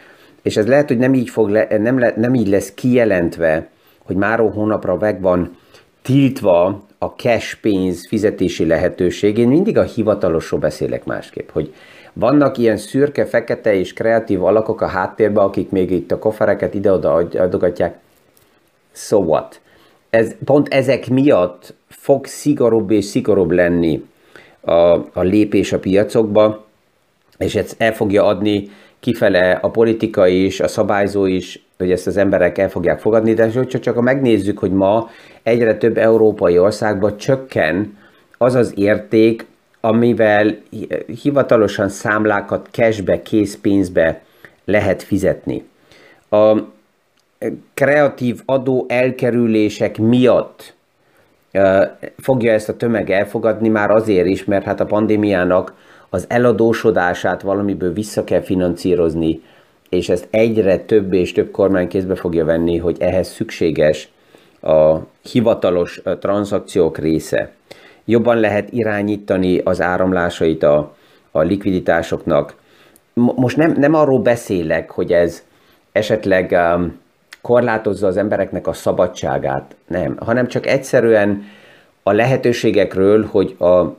és 0.42 0.56
ez 0.56 0.66
lehet, 0.66 0.88
hogy 0.88 0.98
nem 0.98 1.14
így, 1.14 1.30
fog 1.30 1.48
le, 1.48 1.66
nem, 1.78 1.98
le, 1.98 2.12
nem 2.16 2.34
így 2.34 2.48
lesz 2.48 2.72
kijelentve, 2.74 3.68
hogy 4.04 4.16
máró 4.16 4.48
hónapra 4.48 4.96
meg 4.96 5.20
van 5.20 5.56
tiltva 6.02 6.82
a 6.98 7.06
cash 7.06 7.60
pénz 7.60 8.06
fizetési 8.08 8.66
lehetőség. 8.66 9.38
Én 9.38 9.48
mindig 9.48 9.78
a 9.78 9.82
hivatalosról 9.82 10.60
beszélek 10.60 11.04
másképp, 11.04 11.50
hogy 11.50 11.74
vannak 12.12 12.58
ilyen 12.58 12.76
szürke, 12.76 13.26
fekete 13.26 13.74
és 13.74 13.92
kreatív 13.92 14.44
alakok 14.44 14.80
a 14.80 14.86
háttérben, 14.86 15.44
akik 15.44 15.70
még 15.70 15.90
itt 15.90 16.10
a 16.10 16.18
kofereket 16.18 16.74
ide-oda 16.74 17.14
adogatják. 17.14 17.98
So 18.92 19.18
what? 19.18 19.60
Ez, 20.10 20.34
pont 20.44 20.68
ezek 20.68 21.08
miatt 21.08 21.74
fog 21.88 22.26
szigorúbb 22.26 22.90
és 22.90 23.04
szigorúbb 23.04 23.50
lenni 23.50 24.04
a, 24.60 24.72
a 24.94 25.20
lépés 25.20 25.72
a 25.72 25.78
piacokba, 25.78 26.64
és 27.38 27.54
ez 27.54 27.74
el 27.78 27.94
fogja 27.94 28.24
adni 28.24 28.70
kifele 29.00 29.50
a 29.50 29.70
politika 29.70 30.26
is, 30.26 30.60
a 30.60 30.68
szabályzó 30.68 31.26
is, 31.26 31.64
hogy 31.78 31.90
ezt 31.90 32.06
az 32.06 32.16
emberek 32.16 32.58
el 32.58 32.68
fogják 32.68 33.00
fogadni, 33.00 33.34
de 33.34 33.52
hogyha 33.52 33.78
csak 33.78 34.00
megnézzük, 34.00 34.58
hogy 34.58 34.72
ma 34.72 35.10
egyre 35.42 35.76
több 35.76 35.98
európai 35.98 36.58
országban 36.58 37.16
csökken 37.16 37.98
az 38.38 38.54
az 38.54 38.72
érték, 38.76 39.46
amivel 39.80 40.56
hivatalosan 41.22 41.88
számlákat 41.88 42.68
cashbe, 42.70 43.22
készpénzbe 43.22 44.22
lehet 44.64 45.02
fizetni. 45.02 45.68
A 46.30 46.56
kreatív 47.74 48.40
adó 48.44 48.84
elkerülések 48.88 49.98
miatt 49.98 50.74
fogja 52.18 52.52
ezt 52.52 52.68
a 52.68 52.76
tömeg 52.76 53.10
elfogadni 53.10 53.68
már 53.68 53.90
azért 53.90 54.26
is, 54.26 54.44
mert 54.44 54.64
hát 54.64 54.80
a 54.80 54.86
pandémiának 54.86 55.74
az 56.08 56.24
eladósodását 56.28 57.42
valamiből 57.42 57.92
vissza 57.92 58.24
kell 58.24 58.40
financírozni, 58.40 59.40
és 59.88 60.08
ezt 60.08 60.28
egyre 60.30 60.78
több 60.78 61.12
és 61.12 61.32
több 61.32 61.50
kormány 61.50 61.88
kézbe 61.88 62.14
fogja 62.14 62.44
venni, 62.44 62.76
hogy 62.76 62.96
ehhez 63.00 63.28
szükséges 63.28 64.08
a 64.60 64.96
hivatalos 65.22 66.02
tranzakciók 66.20 66.98
része. 66.98 67.52
Jobban 68.04 68.36
lehet 68.36 68.72
irányítani 68.72 69.58
az 69.58 69.80
áramlásait 69.80 70.62
a, 70.62 70.96
a 71.30 71.40
likviditásoknak. 71.40 72.54
Most 73.14 73.56
nem, 73.56 73.72
nem 73.72 73.94
arról 73.94 74.18
beszélek, 74.20 74.90
hogy 74.90 75.12
ez 75.12 75.42
esetleg 75.92 76.50
um, 76.50 76.98
korlátozza 77.42 78.06
az 78.06 78.16
embereknek 78.16 78.66
a 78.66 78.72
szabadságát, 78.72 79.76
nem, 79.86 80.16
hanem 80.20 80.48
csak 80.48 80.66
egyszerűen 80.66 81.44
a 82.02 82.12
lehetőségekről, 82.12 83.26
hogy 83.30 83.56
a 83.58 83.96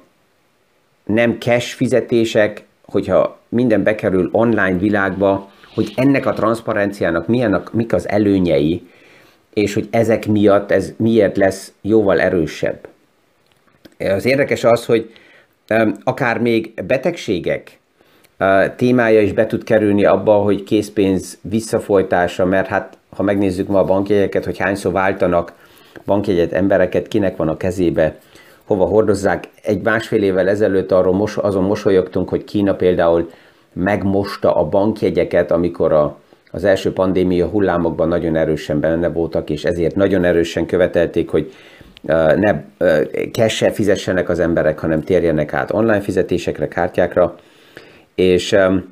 nem 1.05 1.37
cash 1.39 1.75
fizetések, 1.75 2.65
hogyha 2.85 3.39
minden 3.49 3.83
bekerül 3.83 4.29
online 4.31 4.77
világba, 4.77 5.49
hogy 5.73 5.93
ennek 5.95 6.25
a 6.25 6.33
transzparenciának 6.33 7.27
milyen 7.27 7.53
a, 7.53 7.63
mik 7.71 7.93
az 7.93 8.09
előnyei, 8.09 8.87
és 9.53 9.73
hogy 9.73 9.87
ezek 9.91 10.27
miatt 10.27 10.71
ez 10.71 10.93
miért 10.97 11.37
lesz 11.37 11.73
jóval 11.81 12.21
erősebb. 12.21 12.87
Az 14.09 14.25
érdekes 14.25 14.63
az, 14.63 14.85
hogy 14.85 15.11
akár 16.03 16.39
még 16.39 16.73
betegségek 16.87 17.79
témája 18.75 19.21
is 19.21 19.33
be 19.33 19.45
tud 19.45 19.63
kerülni 19.63 20.05
abba, 20.05 20.33
hogy 20.33 20.63
készpénz 20.63 21.37
visszafolytása, 21.41 22.45
mert 22.45 22.67
hát 22.67 22.97
ha 23.15 23.23
megnézzük 23.23 23.67
ma 23.67 23.79
a 23.79 23.85
bankjegyeket, 23.85 24.45
hogy 24.45 24.57
hányszor 24.57 24.91
váltanak 24.91 25.53
bankjegyet 26.05 26.53
embereket, 26.53 27.07
kinek 27.07 27.35
van 27.35 27.47
a 27.47 27.57
kezébe, 27.57 28.17
hova 28.65 28.85
hordozzák. 28.85 29.47
Egy 29.63 29.81
másfél 29.81 30.23
évvel 30.23 30.49
ezelőtt 30.49 30.91
arról 30.91 31.13
mos, 31.13 31.37
azon 31.37 31.63
mosolyogtunk, 31.63 32.29
hogy 32.29 32.43
Kína 32.43 32.75
például 32.75 33.29
megmosta 33.73 34.55
a 34.55 34.65
bankjegyeket, 34.65 35.51
amikor 35.51 35.91
a, 35.91 36.17
az 36.51 36.63
első 36.63 36.93
pandémia 36.93 37.47
hullámokban 37.47 38.07
nagyon 38.07 38.35
erősen 38.35 38.79
benne 38.79 39.09
voltak, 39.09 39.49
és 39.49 39.65
ezért 39.65 39.95
nagyon 39.95 40.23
erősen 40.23 40.65
követelték, 40.65 41.29
hogy 41.29 41.53
ne 42.35 42.63
cash 43.31 43.71
fizessenek 43.71 44.29
az 44.29 44.39
emberek, 44.39 44.79
hanem 44.79 45.03
térjenek 45.03 45.53
át 45.53 45.71
online 45.71 46.01
fizetésekre, 46.01 46.67
kártyákra. 46.67 47.35
És 48.15 48.51
e, 48.53 48.83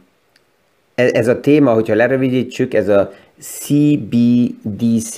ez 0.95 1.27
a 1.27 1.39
téma, 1.39 1.73
hogyha 1.73 1.95
lerövidítsük, 1.95 2.73
ez 2.73 2.87
a 2.87 3.13
CBDC, 3.39 5.15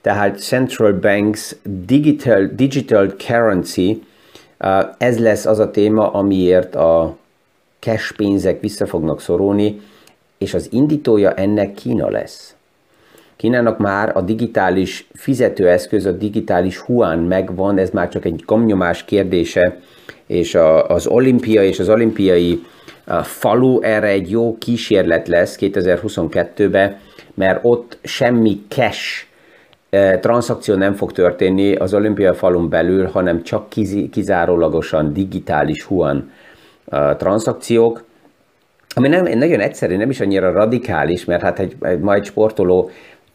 tehát 0.00 0.38
Central 0.40 0.92
Banks 0.92 1.56
Digital, 1.62 2.50
Digital 2.54 3.06
Currency, 3.08 4.02
Ez 4.98 5.18
lesz 5.18 5.46
az 5.46 5.58
a 5.58 5.70
téma, 5.70 6.12
amiért 6.12 6.74
a 6.74 7.16
cash 7.78 8.16
pénzek 8.16 8.60
vissza 8.60 8.86
fognak 8.86 9.20
szorulni, 9.20 9.80
és 10.38 10.54
az 10.54 10.68
indítója 10.72 11.34
ennek 11.34 11.74
Kína 11.74 12.10
lesz. 12.10 12.54
Kínának 13.36 13.78
már 13.78 14.16
a 14.16 14.20
digitális 14.20 15.06
fizetőeszköz, 15.14 16.06
a 16.06 16.12
digitális 16.12 16.78
huán 16.78 17.18
megvan, 17.18 17.78
ez 17.78 17.90
már 17.90 18.08
csak 18.08 18.24
egy 18.24 18.42
gomnyomás 18.46 19.04
kérdése, 19.04 19.80
és 20.26 20.54
a, 20.54 20.86
az 20.88 21.06
olimpia 21.06 21.62
és 21.62 21.78
az 21.78 21.88
olimpiai 21.88 22.62
a 23.04 23.22
falu 23.22 23.80
erre 23.80 24.06
egy 24.06 24.30
jó 24.30 24.58
kísérlet 24.58 25.28
lesz 25.28 25.56
2022-ben, 25.60 26.96
mert 27.34 27.58
ott 27.62 27.98
semmi 28.02 28.60
cash 28.68 29.26
transzakció 30.20 30.74
nem 30.74 30.94
fog 30.94 31.12
történni 31.12 31.74
az 31.74 31.94
olimpia 31.94 32.34
falun 32.34 32.68
belül, 32.68 33.06
hanem 33.06 33.42
csak 33.42 33.68
kizárólagosan 34.10 35.12
digitális 35.12 35.82
huan 35.82 36.30
transzakciók, 37.16 38.04
ami 38.96 39.08
nem, 39.08 39.38
nagyon 39.38 39.60
egyszerű, 39.60 39.96
nem 39.96 40.10
is 40.10 40.20
annyira 40.20 40.52
radikális, 40.52 41.24
mert 41.24 41.42
hát 41.42 41.58
egy, 41.58 41.76
egy 41.80 41.98
majd 41.98 42.24
sportoló 42.24 42.90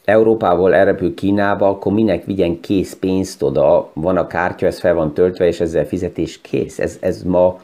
Európából 0.10 0.74
elrepül 0.74 1.13
Kínába, 1.13 1.68
akkor 1.68 1.94
minek 1.94 2.25
vigyen 2.25 2.60
kész 2.60 2.98
pénzt 3.00 3.44
oda, 3.44 3.89
van 3.94 4.18
a 4.18 4.28
kártya, 4.28 4.66
ez 4.66 4.80
fel 4.80 4.94
van 4.94 5.13
töltve, 5.13 5.48
és 5.48 5.60
ezzel 5.60 5.86
fizetés 5.86 6.42
kész. 6.42 6.80
Ez, 6.80 6.98
ez 7.01 7.24
ma 7.24 7.60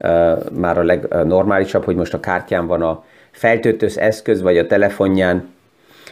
uh, 0.00 0.50
már 0.50 0.78
a 0.78 0.82
legnormálisabb, 0.82 1.84
hogy 1.84 1.96
most 1.96 2.14
a 2.14 2.20
kártyán 2.20 2.66
van 2.66 2.82
a 2.82 3.04
feltöltős 3.30 3.96
eszköz, 3.96 4.42
vagy 4.42 4.58
a 4.58 4.66
telefonján, 4.66 5.48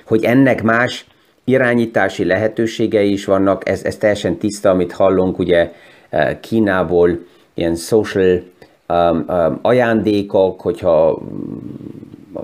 hogy 0.05 0.25
ennek 0.25 0.63
más 0.63 1.07
irányítási 1.45 2.25
lehetőségei 2.25 3.13
is 3.13 3.25
vannak, 3.25 3.69
ez, 3.69 3.85
ez 3.85 3.97
teljesen 3.97 4.37
tiszta, 4.37 4.71
amit 4.71 4.93
hallunk 4.93 5.39
ugye 5.39 5.73
Kínából, 6.41 7.19
ilyen 7.55 7.75
social 7.75 8.43
um, 8.89 9.25
um, 9.29 9.59
ajándékok, 9.63 10.61
hogyha 10.61 11.23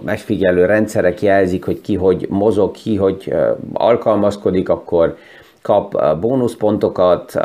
megfigyelő 0.04 0.64
rendszerek 0.64 1.22
jelzik, 1.22 1.64
hogy 1.64 1.80
ki 1.80 1.94
hogy 1.94 2.26
mozog, 2.28 2.70
ki 2.70 2.96
hogy 2.96 3.34
alkalmazkodik, 3.72 4.68
akkor 4.68 5.16
kap 5.62 6.18
bónuszpontokat, 6.20 7.40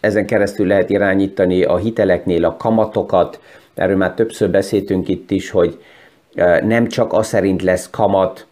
ezen 0.00 0.26
keresztül 0.26 0.66
lehet 0.66 0.90
irányítani 0.90 1.62
a 1.62 1.76
hiteleknél 1.76 2.44
a 2.44 2.56
kamatokat, 2.56 3.40
erről 3.74 3.96
már 3.96 4.14
többször 4.14 4.50
beszéltünk 4.50 5.08
itt 5.08 5.30
is, 5.30 5.50
hogy 5.50 5.78
nem 6.64 6.88
csak 6.88 7.12
az 7.12 7.26
szerint 7.26 7.62
lesz 7.62 7.90
kamat, 7.90 8.46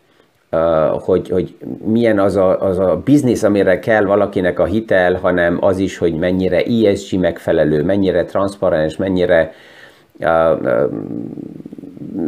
hogy, 0.91 1.29
hogy 1.29 1.55
milyen 1.85 2.19
az 2.19 2.37
a, 2.37 2.61
az 2.61 2.79
a 2.79 3.01
biznisz, 3.05 3.43
amire 3.43 3.79
kell 3.79 4.05
valakinek 4.05 4.59
a 4.59 4.65
hitel, 4.65 5.15
hanem 5.15 5.59
az 5.61 5.79
is, 5.79 5.99
hogy 5.99 6.15
mennyire 6.15 6.63
ESG 6.63 7.19
megfelelő, 7.19 7.83
mennyire 7.83 8.25
transzparens, 8.25 8.97
mennyire 8.97 9.53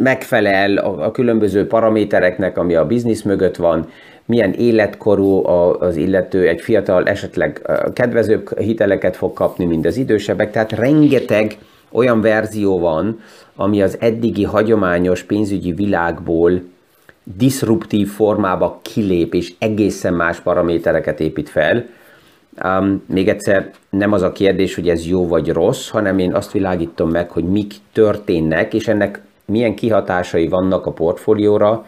megfelel 0.03 0.77
a, 0.77 1.05
a 1.05 1.11
különböző 1.11 1.67
paramétereknek, 1.67 2.59
ami 2.59 2.75
a 2.75 2.87
biznisz 2.87 3.23
mögött 3.23 3.57
van, 3.57 3.89
milyen 4.25 4.53
életkorú 4.53 5.47
az 5.81 5.97
illető, 5.97 6.49
egy 6.49 6.61
fiatal 6.61 7.09
esetleg 7.09 7.71
kedvezőbb 7.93 8.59
hiteleket 8.59 9.17
fog 9.17 9.33
kapni, 9.33 9.65
mint 9.65 9.87
az 9.87 9.97
idősebbek, 9.97 10.51
tehát 10.51 10.73
rengeteg 10.73 11.57
olyan 11.91 12.21
verzió 12.21 12.79
van, 12.79 13.21
ami 13.57 13.83
az 13.83 13.97
eddigi 14.01 14.45
hagyományos 14.45 15.23
pénzügyi 15.23 15.73
világból 15.73 16.63
diszruptív 17.37 18.09
formába 18.09 18.81
kilép, 18.83 19.35
és 19.35 19.53
egészen 19.59 20.15
más 20.15 20.41
paramétereket 20.41 21.21
épít 21.21 21.49
fel. 21.49 21.87
Um, 22.65 23.03
még 23.07 23.29
egyszer 23.29 23.71
nem 23.91 24.13
az 24.13 24.23
a 24.23 24.33
kérdés, 24.33 24.75
hogy 24.75 24.89
ez 24.89 25.07
jó 25.07 25.29
vagy 25.29 25.49
rossz, 25.49 25.89
hanem 25.89 26.19
én 26.19 26.35
azt 26.35 26.53
világítom 26.53 27.11
meg, 27.11 27.31
hogy 27.31 27.45
mik 27.45 27.73
történnek, 27.93 28.75
és 28.75 28.89
ennek 28.89 29.21
milyen 29.53 29.75
kihatásai 29.75 30.49
vannak 30.49 30.87
a 30.87 30.93
portfólióra, 30.93 31.85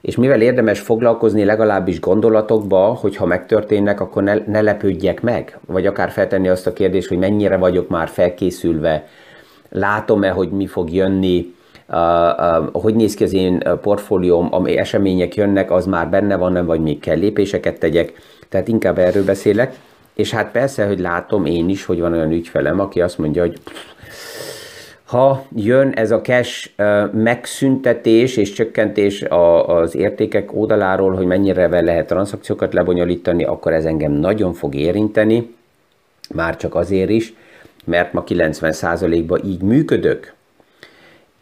és 0.00 0.16
mivel 0.16 0.40
érdemes 0.40 0.80
foglalkozni 0.80 1.44
legalábbis 1.44 2.00
gondolatokba, 2.00 2.78
hogy 2.78 3.16
ha 3.16 3.26
megtörténnek, 3.26 4.00
akkor 4.00 4.22
ne, 4.22 4.34
ne 4.46 4.60
lepődjek 4.60 5.22
meg, 5.22 5.58
vagy 5.66 5.86
akár 5.86 6.10
feltenni 6.10 6.48
azt 6.48 6.66
a 6.66 6.72
kérdést, 6.72 7.08
hogy 7.08 7.18
mennyire 7.18 7.56
vagyok 7.56 7.88
már 7.88 8.08
felkészülve, 8.08 9.06
látom-e, 9.68 10.30
hogy 10.30 10.50
mi 10.50 10.66
fog 10.66 10.92
jönni, 10.92 11.54
uh, 11.88 11.96
uh, 11.96 12.82
hogy 12.82 12.94
néz 12.94 13.14
ki 13.14 13.24
az 13.24 13.32
én 13.32 13.62
portfólióm, 13.82 14.48
ami 14.50 14.76
események 14.76 15.34
jönnek, 15.34 15.70
az 15.70 15.86
már 15.86 16.08
benne 16.08 16.36
van, 16.36 16.66
vagy 16.66 16.80
még 16.80 17.00
kell 17.00 17.18
lépéseket 17.18 17.78
tegyek, 17.78 18.12
tehát 18.48 18.68
inkább 18.68 18.98
erről 18.98 19.24
beszélek. 19.24 19.74
És 20.14 20.30
hát 20.30 20.50
persze, 20.50 20.86
hogy 20.86 21.00
látom 21.00 21.44
én 21.44 21.68
is, 21.68 21.84
hogy 21.84 22.00
van 22.00 22.12
olyan 22.12 22.32
ügyfelem, 22.32 22.80
aki 22.80 23.00
azt 23.00 23.18
mondja, 23.18 23.42
hogy 23.42 23.58
ha 25.06 25.46
jön 25.56 25.90
ez 25.90 26.10
a 26.10 26.20
cash 26.20 26.70
megszüntetés 27.12 28.36
és 28.36 28.52
csökkentés 28.52 29.24
az 29.66 29.94
értékek 29.94 30.54
oldaláról, 30.54 31.14
hogy 31.14 31.26
mennyire 31.26 31.80
lehet 31.80 32.06
transzakciókat 32.06 32.72
lebonyolítani, 32.72 33.44
akkor 33.44 33.72
ez 33.72 33.84
engem 33.84 34.12
nagyon 34.12 34.52
fog 34.52 34.74
érinteni, 34.74 35.54
már 36.34 36.56
csak 36.56 36.74
azért 36.74 37.10
is, 37.10 37.34
mert 37.84 38.12
ma 38.12 38.24
90%-ban 38.26 39.44
így 39.44 39.62
működök. 39.62 40.34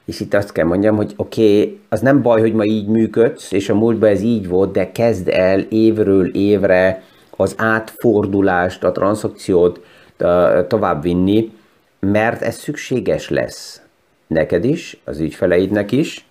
És 0.05 0.21
itt 0.21 0.35
azt 0.35 0.53
kell 0.53 0.67
mondjam, 0.67 0.97
hogy 0.97 1.13
oké, 1.17 1.61
okay, 1.61 1.79
az 1.89 2.01
nem 2.01 2.23
baj, 2.23 2.41
hogy 2.41 2.53
ma 2.53 2.65
így 2.65 2.87
működsz, 2.87 3.53
és 3.53 3.69
a 3.69 3.75
múltban 3.75 4.09
ez 4.09 4.23
így 4.23 4.49
volt, 4.49 4.73
de 4.73 4.93
kezd 4.93 5.29
el 5.29 5.61
évről 5.61 6.35
évre 6.35 7.03
az 7.37 7.55
átfordulást, 7.59 8.85
a 8.85 8.93
transzakciót 8.93 9.81
tovább 10.69 11.03
vinni, 11.03 11.53
mert 12.07 12.43
ez 12.43 12.57
szükséges 12.57 13.29
lesz. 13.29 13.83
Neked 14.27 14.65
is, 14.65 15.01
az 15.05 15.21
ügyfeleidnek 15.21 15.93
is, 15.93 16.27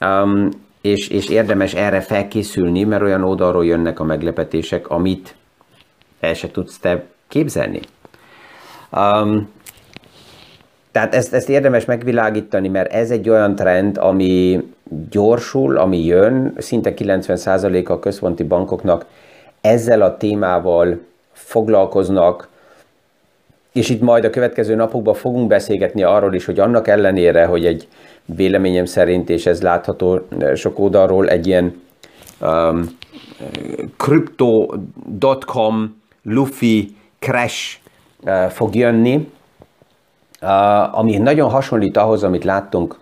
um, 0.00 0.48
és, 0.80 1.08
és 1.08 1.28
érdemes 1.28 1.74
erre 1.74 2.00
felkészülni, 2.00 2.84
mert 2.84 3.02
olyan 3.02 3.24
oldalról 3.24 3.66
jönnek 3.66 4.00
a 4.00 4.04
meglepetések, 4.04 4.88
amit 4.90 5.34
el 6.20 6.34
se 6.34 6.50
tudsz 6.50 6.78
te 6.78 7.04
képzelni. 7.28 7.80
Um, 8.92 9.48
tehát 10.92 11.14
ezt, 11.14 11.34
ezt 11.34 11.48
érdemes 11.48 11.84
megvilágítani, 11.84 12.68
mert 12.68 12.92
ez 12.92 13.10
egy 13.10 13.28
olyan 13.28 13.54
trend, 13.54 13.98
ami 13.98 14.62
gyorsul, 15.10 15.76
ami 15.76 16.04
jön, 16.04 16.54
szinte 16.58 16.94
90% 16.96 17.88
a 17.88 17.98
központi 17.98 18.42
bankoknak 18.42 19.04
ezzel 19.60 20.02
a 20.02 20.16
témával 20.16 21.00
foglalkoznak, 21.32 22.48
és 23.76 23.88
itt 23.88 24.00
majd 24.00 24.24
a 24.24 24.30
következő 24.30 24.74
napokban 24.74 25.14
fogunk 25.14 25.48
beszélgetni 25.48 26.02
arról 26.02 26.34
is, 26.34 26.44
hogy 26.44 26.58
annak 26.58 26.88
ellenére, 26.88 27.44
hogy 27.44 27.66
egy 27.66 27.88
véleményem 28.24 28.84
szerint, 28.84 29.30
és 29.30 29.46
ez 29.46 29.62
látható 29.62 30.20
sok 30.54 30.78
oldalról, 30.78 31.28
egy 31.28 31.46
ilyen 31.46 31.80
um, 32.40 32.96
crypto.com 33.96 36.02
luffy 36.22 36.96
crash 37.18 37.76
uh, 38.22 38.46
fog 38.46 38.74
jönni, 38.74 39.30
uh, 40.42 40.98
ami 40.98 41.16
nagyon 41.16 41.50
hasonlít 41.50 41.96
ahhoz, 41.96 42.22
amit 42.22 42.44
láttunk 42.44 42.98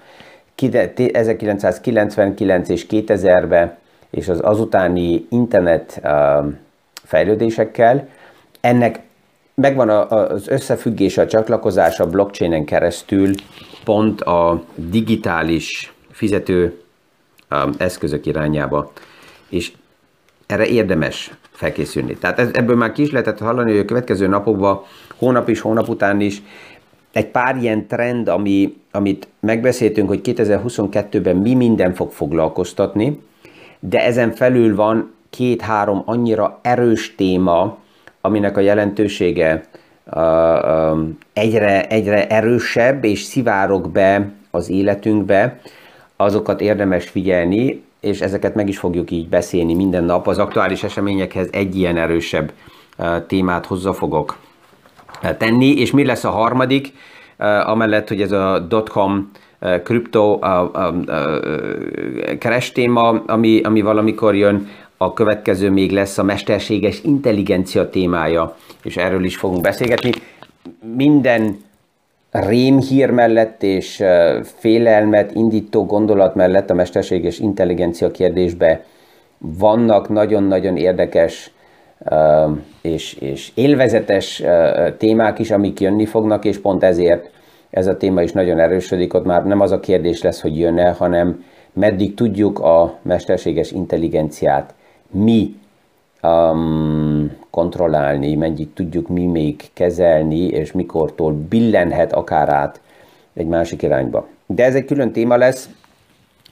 1999 1.12 2.68
és 2.68 2.86
2000-ben, 2.90 3.76
és 4.10 4.28
az 4.28 4.40
azutáni 4.40 5.26
internet 5.30 6.00
uh, 6.02 6.44
fejlődésekkel. 7.04 8.08
Ennek 8.60 9.00
megvan 9.54 9.88
az 9.88 10.48
összefüggés, 10.48 11.18
a 11.18 11.26
csatlakozás 11.26 12.00
a 12.00 12.06
blockchainen 12.06 12.64
keresztül 12.64 13.34
pont 13.84 14.20
a 14.20 14.62
digitális 14.74 15.94
fizető 16.10 16.80
um, 17.50 17.72
eszközök 17.78 18.26
irányába, 18.26 18.92
és 19.48 19.72
erre 20.46 20.66
érdemes 20.66 21.34
felkészülni. 21.50 22.16
Tehát 22.16 22.56
ebből 22.56 22.76
már 22.76 22.92
ki 22.92 23.12
lehetett 23.12 23.38
hallani, 23.38 23.70
hogy 23.70 23.80
a 23.80 23.84
következő 23.84 24.26
napokban, 24.26 24.80
hónap 25.16 25.48
is, 25.48 25.60
hónap 25.60 25.88
után 25.88 26.20
is 26.20 26.42
egy 27.12 27.26
pár 27.26 27.56
ilyen 27.56 27.86
trend, 27.86 28.28
ami, 28.28 28.76
amit 28.90 29.28
megbeszéltünk, 29.40 30.08
hogy 30.08 30.20
2022-ben 30.24 31.36
mi 31.36 31.54
minden 31.54 31.94
fog 31.94 32.10
foglalkoztatni, 32.10 33.20
de 33.80 34.04
ezen 34.04 34.32
felül 34.32 34.74
van 34.74 35.12
két-három 35.30 36.02
annyira 36.04 36.58
erős 36.62 37.14
téma, 37.14 37.78
aminek 38.24 38.56
a 38.56 38.60
jelentősége 38.60 39.64
egyre, 41.32 41.86
egyre 41.86 42.26
erősebb 42.26 43.04
és 43.04 43.22
szivárok 43.22 43.90
be 43.90 44.30
az 44.50 44.70
életünkbe, 44.70 45.60
azokat 46.16 46.60
érdemes 46.60 47.08
figyelni, 47.08 47.82
és 48.00 48.20
ezeket 48.20 48.54
meg 48.54 48.68
is 48.68 48.78
fogjuk 48.78 49.10
így 49.10 49.28
beszélni 49.28 49.74
minden 49.74 50.04
nap. 50.04 50.26
Az 50.26 50.38
aktuális 50.38 50.82
eseményekhez 50.82 51.48
egy 51.52 51.76
ilyen 51.76 51.96
erősebb 51.96 52.52
témát 53.26 53.66
hozzá 53.66 53.92
fogok 53.92 54.36
tenni, 55.38 55.80
és 55.80 55.90
mi 55.90 56.04
lesz 56.04 56.24
a 56.24 56.30
harmadik, 56.30 56.92
amellett, 57.64 58.08
hogy 58.08 58.20
ez 58.20 58.32
a 58.32 58.58
dotcom 58.58 59.30
kripto 59.84 60.38
keres 62.38 62.72
téma, 62.72 63.22
ami, 63.26 63.60
ami 63.60 63.80
valamikor 63.80 64.34
jön, 64.34 64.68
a 65.04 65.12
következő 65.12 65.70
még 65.70 65.90
lesz 65.90 66.18
a 66.18 66.22
mesterséges 66.22 67.02
intelligencia 67.02 67.88
témája, 67.88 68.56
és 68.82 68.96
erről 68.96 69.24
is 69.24 69.36
fogunk 69.36 69.60
beszélgetni. 69.60 70.10
Minden 70.96 71.56
rémhír 72.30 73.10
mellett 73.10 73.62
és 73.62 74.02
félelmet 74.42 75.34
indító 75.34 75.86
gondolat 75.86 76.34
mellett 76.34 76.70
a 76.70 76.74
mesterséges 76.74 77.38
intelligencia 77.38 78.10
kérdésbe 78.10 78.84
vannak 79.38 80.08
nagyon-nagyon 80.08 80.76
érdekes 80.76 81.50
és, 82.82 83.14
és 83.14 83.50
élvezetes 83.54 84.42
témák 84.98 85.38
is, 85.38 85.50
amik 85.50 85.80
jönni 85.80 86.06
fognak, 86.06 86.44
és 86.44 86.58
pont 86.58 86.82
ezért 86.82 87.30
ez 87.70 87.86
a 87.86 87.96
téma 87.96 88.22
is 88.22 88.32
nagyon 88.32 88.58
erősödik, 88.58 89.14
ott 89.14 89.24
már 89.24 89.44
nem 89.44 89.60
az 89.60 89.72
a 89.72 89.80
kérdés 89.80 90.22
lesz, 90.22 90.40
hogy 90.40 90.58
jön-e, 90.58 90.90
hanem 90.90 91.44
meddig 91.72 92.14
tudjuk 92.14 92.58
a 92.58 92.98
mesterséges 93.02 93.72
intelligenciát 93.72 94.74
mi 95.14 95.54
um, 96.22 97.30
kontrollálni, 97.50 98.34
meddig 98.34 98.72
tudjuk 98.72 99.08
mi 99.08 99.26
még 99.26 99.62
kezelni, 99.72 100.46
és 100.46 100.72
mikortól 100.72 101.32
billenhet 101.32 102.12
akár 102.12 102.48
át 102.48 102.80
egy 103.34 103.46
másik 103.46 103.82
irányba. 103.82 104.28
De 104.46 104.64
ez 104.64 104.74
egy 104.74 104.84
külön 104.84 105.12
téma 105.12 105.36
lesz, 105.36 105.68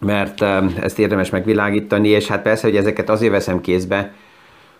mert 0.00 0.40
um, 0.40 0.74
ezt 0.80 0.98
érdemes 0.98 1.30
megvilágítani, 1.30 2.08
és 2.08 2.28
hát 2.28 2.42
persze, 2.42 2.66
hogy 2.66 2.76
ezeket 2.76 3.08
azért 3.08 3.32
veszem 3.32 3.60
kézbe, 3.60 4.12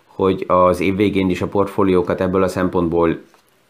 hogy 0.06 0.44
az 0.46 0.80
év 0.80 0.96
végén 0.96 1.30
is 1.30 1.42
a 1.42 1.46
portfóliókat 1.46 2.20
ebből 2.20 2.42
a 2.42 2.48
szempontból 2.48 3.20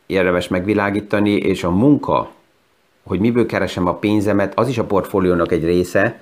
érdemes 0.06 0.48
megvilágítani, 0.48 1.30
és 1.30 1.64
a 1.64 1.70
munka, 1.70 2.30
hogy 3.02 3.20
miből 3.20 3.46
keresem 3.46 3.86
a 3.86 3.94
pénzemet, 3.94 4.58
az 4.58 4.68
is 4.68 4.78
a 4.78 4.84
portfóliónak 4.84 5.52
egy 5.52 5.64
része, 5.64 6.20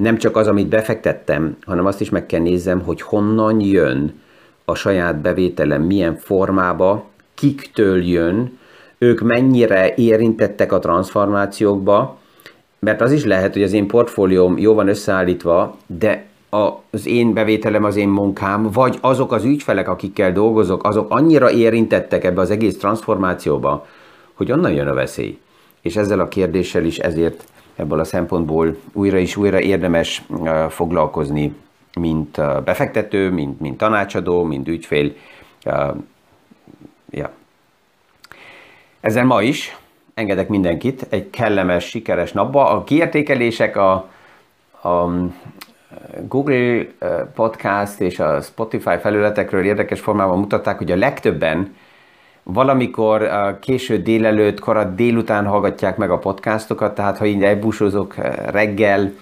nem 0.00 0.16
csak 0.16 0.36
az, 0.36 0.46
amit 0.46 0.68
befektettem, 0.68 1.56
hanem 1.66 1.86
azt 1.86 2.00
is 2.00 2.10
meg 2.10 2.26
kell 2.26 2.40
nézzem, 2.40 2.80
hogy 2.80 3.00
honnan 3.00 3.60
jön 3.60 4.20
a 4.64 4.74
saját 4.74 5.20
bevételem, 5.20 5.82
milyen 5.82 6.16
formába, 6.16 7.04
kiktől 7.34 8.04
jön, 8.04 8.58
ők 8.98 9.20
mennyire 9.20 9.94
érintettek 9.94 10.72
a 10.72 10.78
transformációkba, 10.78 12.18
mert 12.78 13.00
az 13.00 13.12
is 13.12 13.24
lehet, 13.24 13.52
hogy 13.52 13.62
az 13.62 13.72
én 13.72 13.86
portfólióm 13.86 14.58
jó 14.58 14.74
van 14.74 14.88
összeállítva, 14.88 15.76
de 15.86 16.26
az 16.90 17.06
én 17.06 17.32
bevételem, 17.32 17.84
az 17.84 17.96
én 17.96 18.08
munkám, 18.08 18.70
vagy 18.72 18.98
azok 19.00 19.32
az 19.32 19.44
ügyfelek, 19.44 19.88
akikkel 19.88 20.32
dolgozok, 20.32 20.84
azok 20.84 21.10
annyira 21.10 21.50
érintettek 21.50 22.24
ebbe 22.24 22.40
az 22.40 22.50
egész 22.50 22.78
transformációba, 22.78 23.86
hogy 24.34 24.52
onnan 24.52 24.72
jön 24.72 24.88
a 24.88 24.94
veszély. 24.94 25.38
És 25.80 25.96
ezzel 25.96 26.20
a 26.20 26.28
kérdéssel 26.28 26.84
is 26.84 26.98
ezért 26.98 27.44
ebből 27.80 28.00
a 28.00 28.04
szempontból 28.04 28.76
újra 28.92 29.18
és 29.18 29.36
újra 29.36 29.60
érdemes 29.60 30.22
foglalkozni, 30.68 31.54
mint 31.98 32.40
befektető, 32.64 33.30
mint, 33.30 33.60
mint 33.60 33.76
tanácsadó, 33.76 34.42
mint 34.42 34.68
ügyfél. 34.68 35.12
Ja. 37.10 37.30
Ezzel 39.00 39.24
ma 39.24 39.42
is 39.42 39.76
engedek 40.14 40.48
mindenkit 40.48 41.06
egy 41.10 41.30
kellemes, 41.30 41.84
sikeres 41.84 42.32
napba. 42.32 42.70
A 42.70 42.84
kiértékelések 42.84 43.76
a, 43.76 43.92
a 44.82 45.10
Google 46.28 46.86
Podcast 47.34 48.00
és 48.00 48.18
a 48.18 48.40
Spotify 48.40 48.96
felületekről 49.00 49.64
érdekes 49.64 50.00
formában 50.00 50.38
mutatták, 50.38 50.78
hogy 50.78 50.90
a 50.90 50.96
legtöbben 50.96 51.74
valamikor 52.42 53.30
késő 53.60 53.98
délelőtt, 53.98 54.60
korat 54.60 54.94
délután 54.94 55.46
hallgatják 55.46 55.96
meg 55.96 56.10
a 56.10 56.18
podcastokat, 56.18 56.94
tehát 56.94 57.18
ha 57.18 57.24
így 57.24 57.42
elbúsózok 57.42 58.14
reggel, 58.50 59.12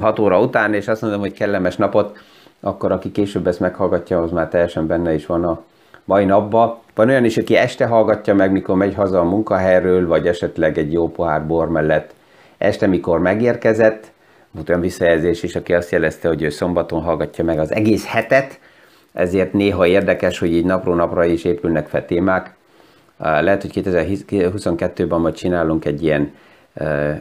6 0.00 0.18
óra 0.18 0.40
után, 0.40 0.74
és 0.74 0.88
azt 0.88 1.02
mondom, 1.02 1.20
hogy 1.20 1.32
kellemes 1.32 1.76
napot, 1.76 2.18
akkor 2.60 2.92
aki 2.92 3.10
később 3.10 3.46
ezt 3.46 3.60
meghallgatja, 3.60 4.22
az 4.22 4.30
már 4.30 4.48
teljesen 4.48 4.86
benne 4.86 5.14
is 5.14 5.26
van 5.26 5.44
a 5.44 5.62
mai 6.04 6.24
napba. 6.24 6.80
Van 6.94 7.08
olyan 7.08 7.24
is, 7.24 7.36
aki 7.36 7.56
este 7.56 7.86
hallgatja 7.86 8.34
meg, 8.34 8.52
mikor 8.52 8.76
megy 8.76 8.94
haza 8.94 9.20
a 9.20 9.24
munkahelyről, 9.24 10.06
vagy 10.06 10.26
esetleg 10.26 10.78
egy 10.78 10.92
jó 10.92 11.08
pohár 11.08 11.46
bor 11.46 11.68
mellett 11.68 12.14
este, 12.58 12.86
mikor 12.86 13.18
megérkezett. 13.18 14.12
Volt 14.50 14.68
olyan 14.68 14.80
visszajelzés 14.80 15.42
is, 15.42 15.56
aki 15.56 15.74
azt 15.74 15.90
jelezte, 15.90 16.28
hogy 16.28 16.42
ő 16.42 16.48
szombaton 16.48 17.02
hallgatja 17.02 17.44
meg 17.44 17.58
az 17.58 17.72
egész 17.72 18.06
hetet, 18.06 18.60
ezért 19.18 19.52
néha 19.52 19.86
érdekes, 19.86 20.38
hogy 20.38 20.52
így 20.52 20.64
napról 20.64 20.94
napra 20.94 21.24
is 21.24 21.44
épülnek 21.44 21.86
fel 21.86 22.06
témák. 22.06 22.54
Lehet, 23.18 23.62
hogy 23.62 23.70
2022-ben 23.74 25.20
majd 25.20 25.34
csinálunk 25.34 25.84
egy 25.84 26.02
ilyen 26.02 26.32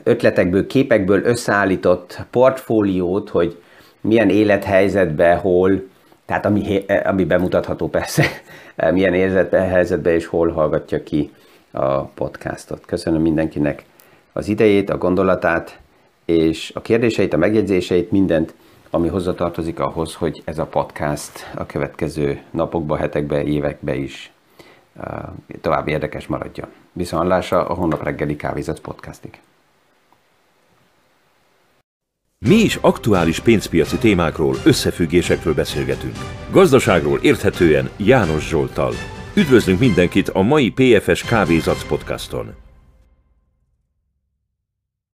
ötletekből, 0.03 0.67
képekből 0.67 1.23
összeállított 1.23 2.25
portfóliót, 2.31 3.29
hogy 3.29 3.61
milyen 4.01 4.29
élethelyzetben, 4.29 5.37
hol, 5.37 5.83
tehát 6.25 6.45
ami, 6.45 6.85
ami 7.03 7.25
bemutatható 7.25 7.87
persze, 7.87 8.25
milyen 8.93 9.13
élethelyzetben 9.13 10.13
és 10.13 10.25
hol 10.25 10.49
hallgatja 10.49 11.03
ki 11.03 11.31
a 11.71 12.01
podcastot. 12.01 12.85
Köszönöm 12.85 13.21
mindenkinek 13.21 13.85
az 14.33 14.47
idejét, 14.47 14.89
a 14.89 14.97
gondolatát, 14.97 15.79
és 16.25 16.71
a 16.75 16.81
kérdéseit, 16.81 17.33
a 17.33 17.37
megjegyzéseit, 17.37 18.11
mindent, 18.11 18.53
ami 18.89 19.07
hozzatartozik 19.07 19.79
ahhoz, 19.79 20.15
hogy 20.15 20.41
ez 20.45 20.59
a 20.59 20.65
podcast 20.65 21.51
a 21.55 21.65
következő 21.65 22.41
napokban, 22.51 22.97
hetekben, 22.97 23.47
években 23.47 23.95
is 23.95 24.31
tovább 25.61 25.87
érdekes 25.87 26.27
maradjon. 26.27 26.67
Viszontlásra 26.93 27.67
a 27.67 27.73
hónap 27.73 28.03
reggeli 28.03 28.35
kávézat 28.35 28.79
podcastig. 28.79 29.39
Mi 32.45 32.55
is 32.55 32.75
aktuális 32.75 33.39
pénzpiaci 33.39 33.97
témákról, 33.97 34.55
összefüggésekről 34.65 35.53
beszélgetünk. 35.53 36.15
Gazdaságról 36.51 37.19
érthetően 37.21 37.89
János 37.97 38.47
Zsoltal. 38.47 38.93
Üdvözlünk 39.35 39.79
mindenkit 39.79 40.29
a 40.29 40.41
mai 40.41 40.71
PFS 40.71 41.23
Kávézac 41.23 41.87
podcaston! 41.87 42.66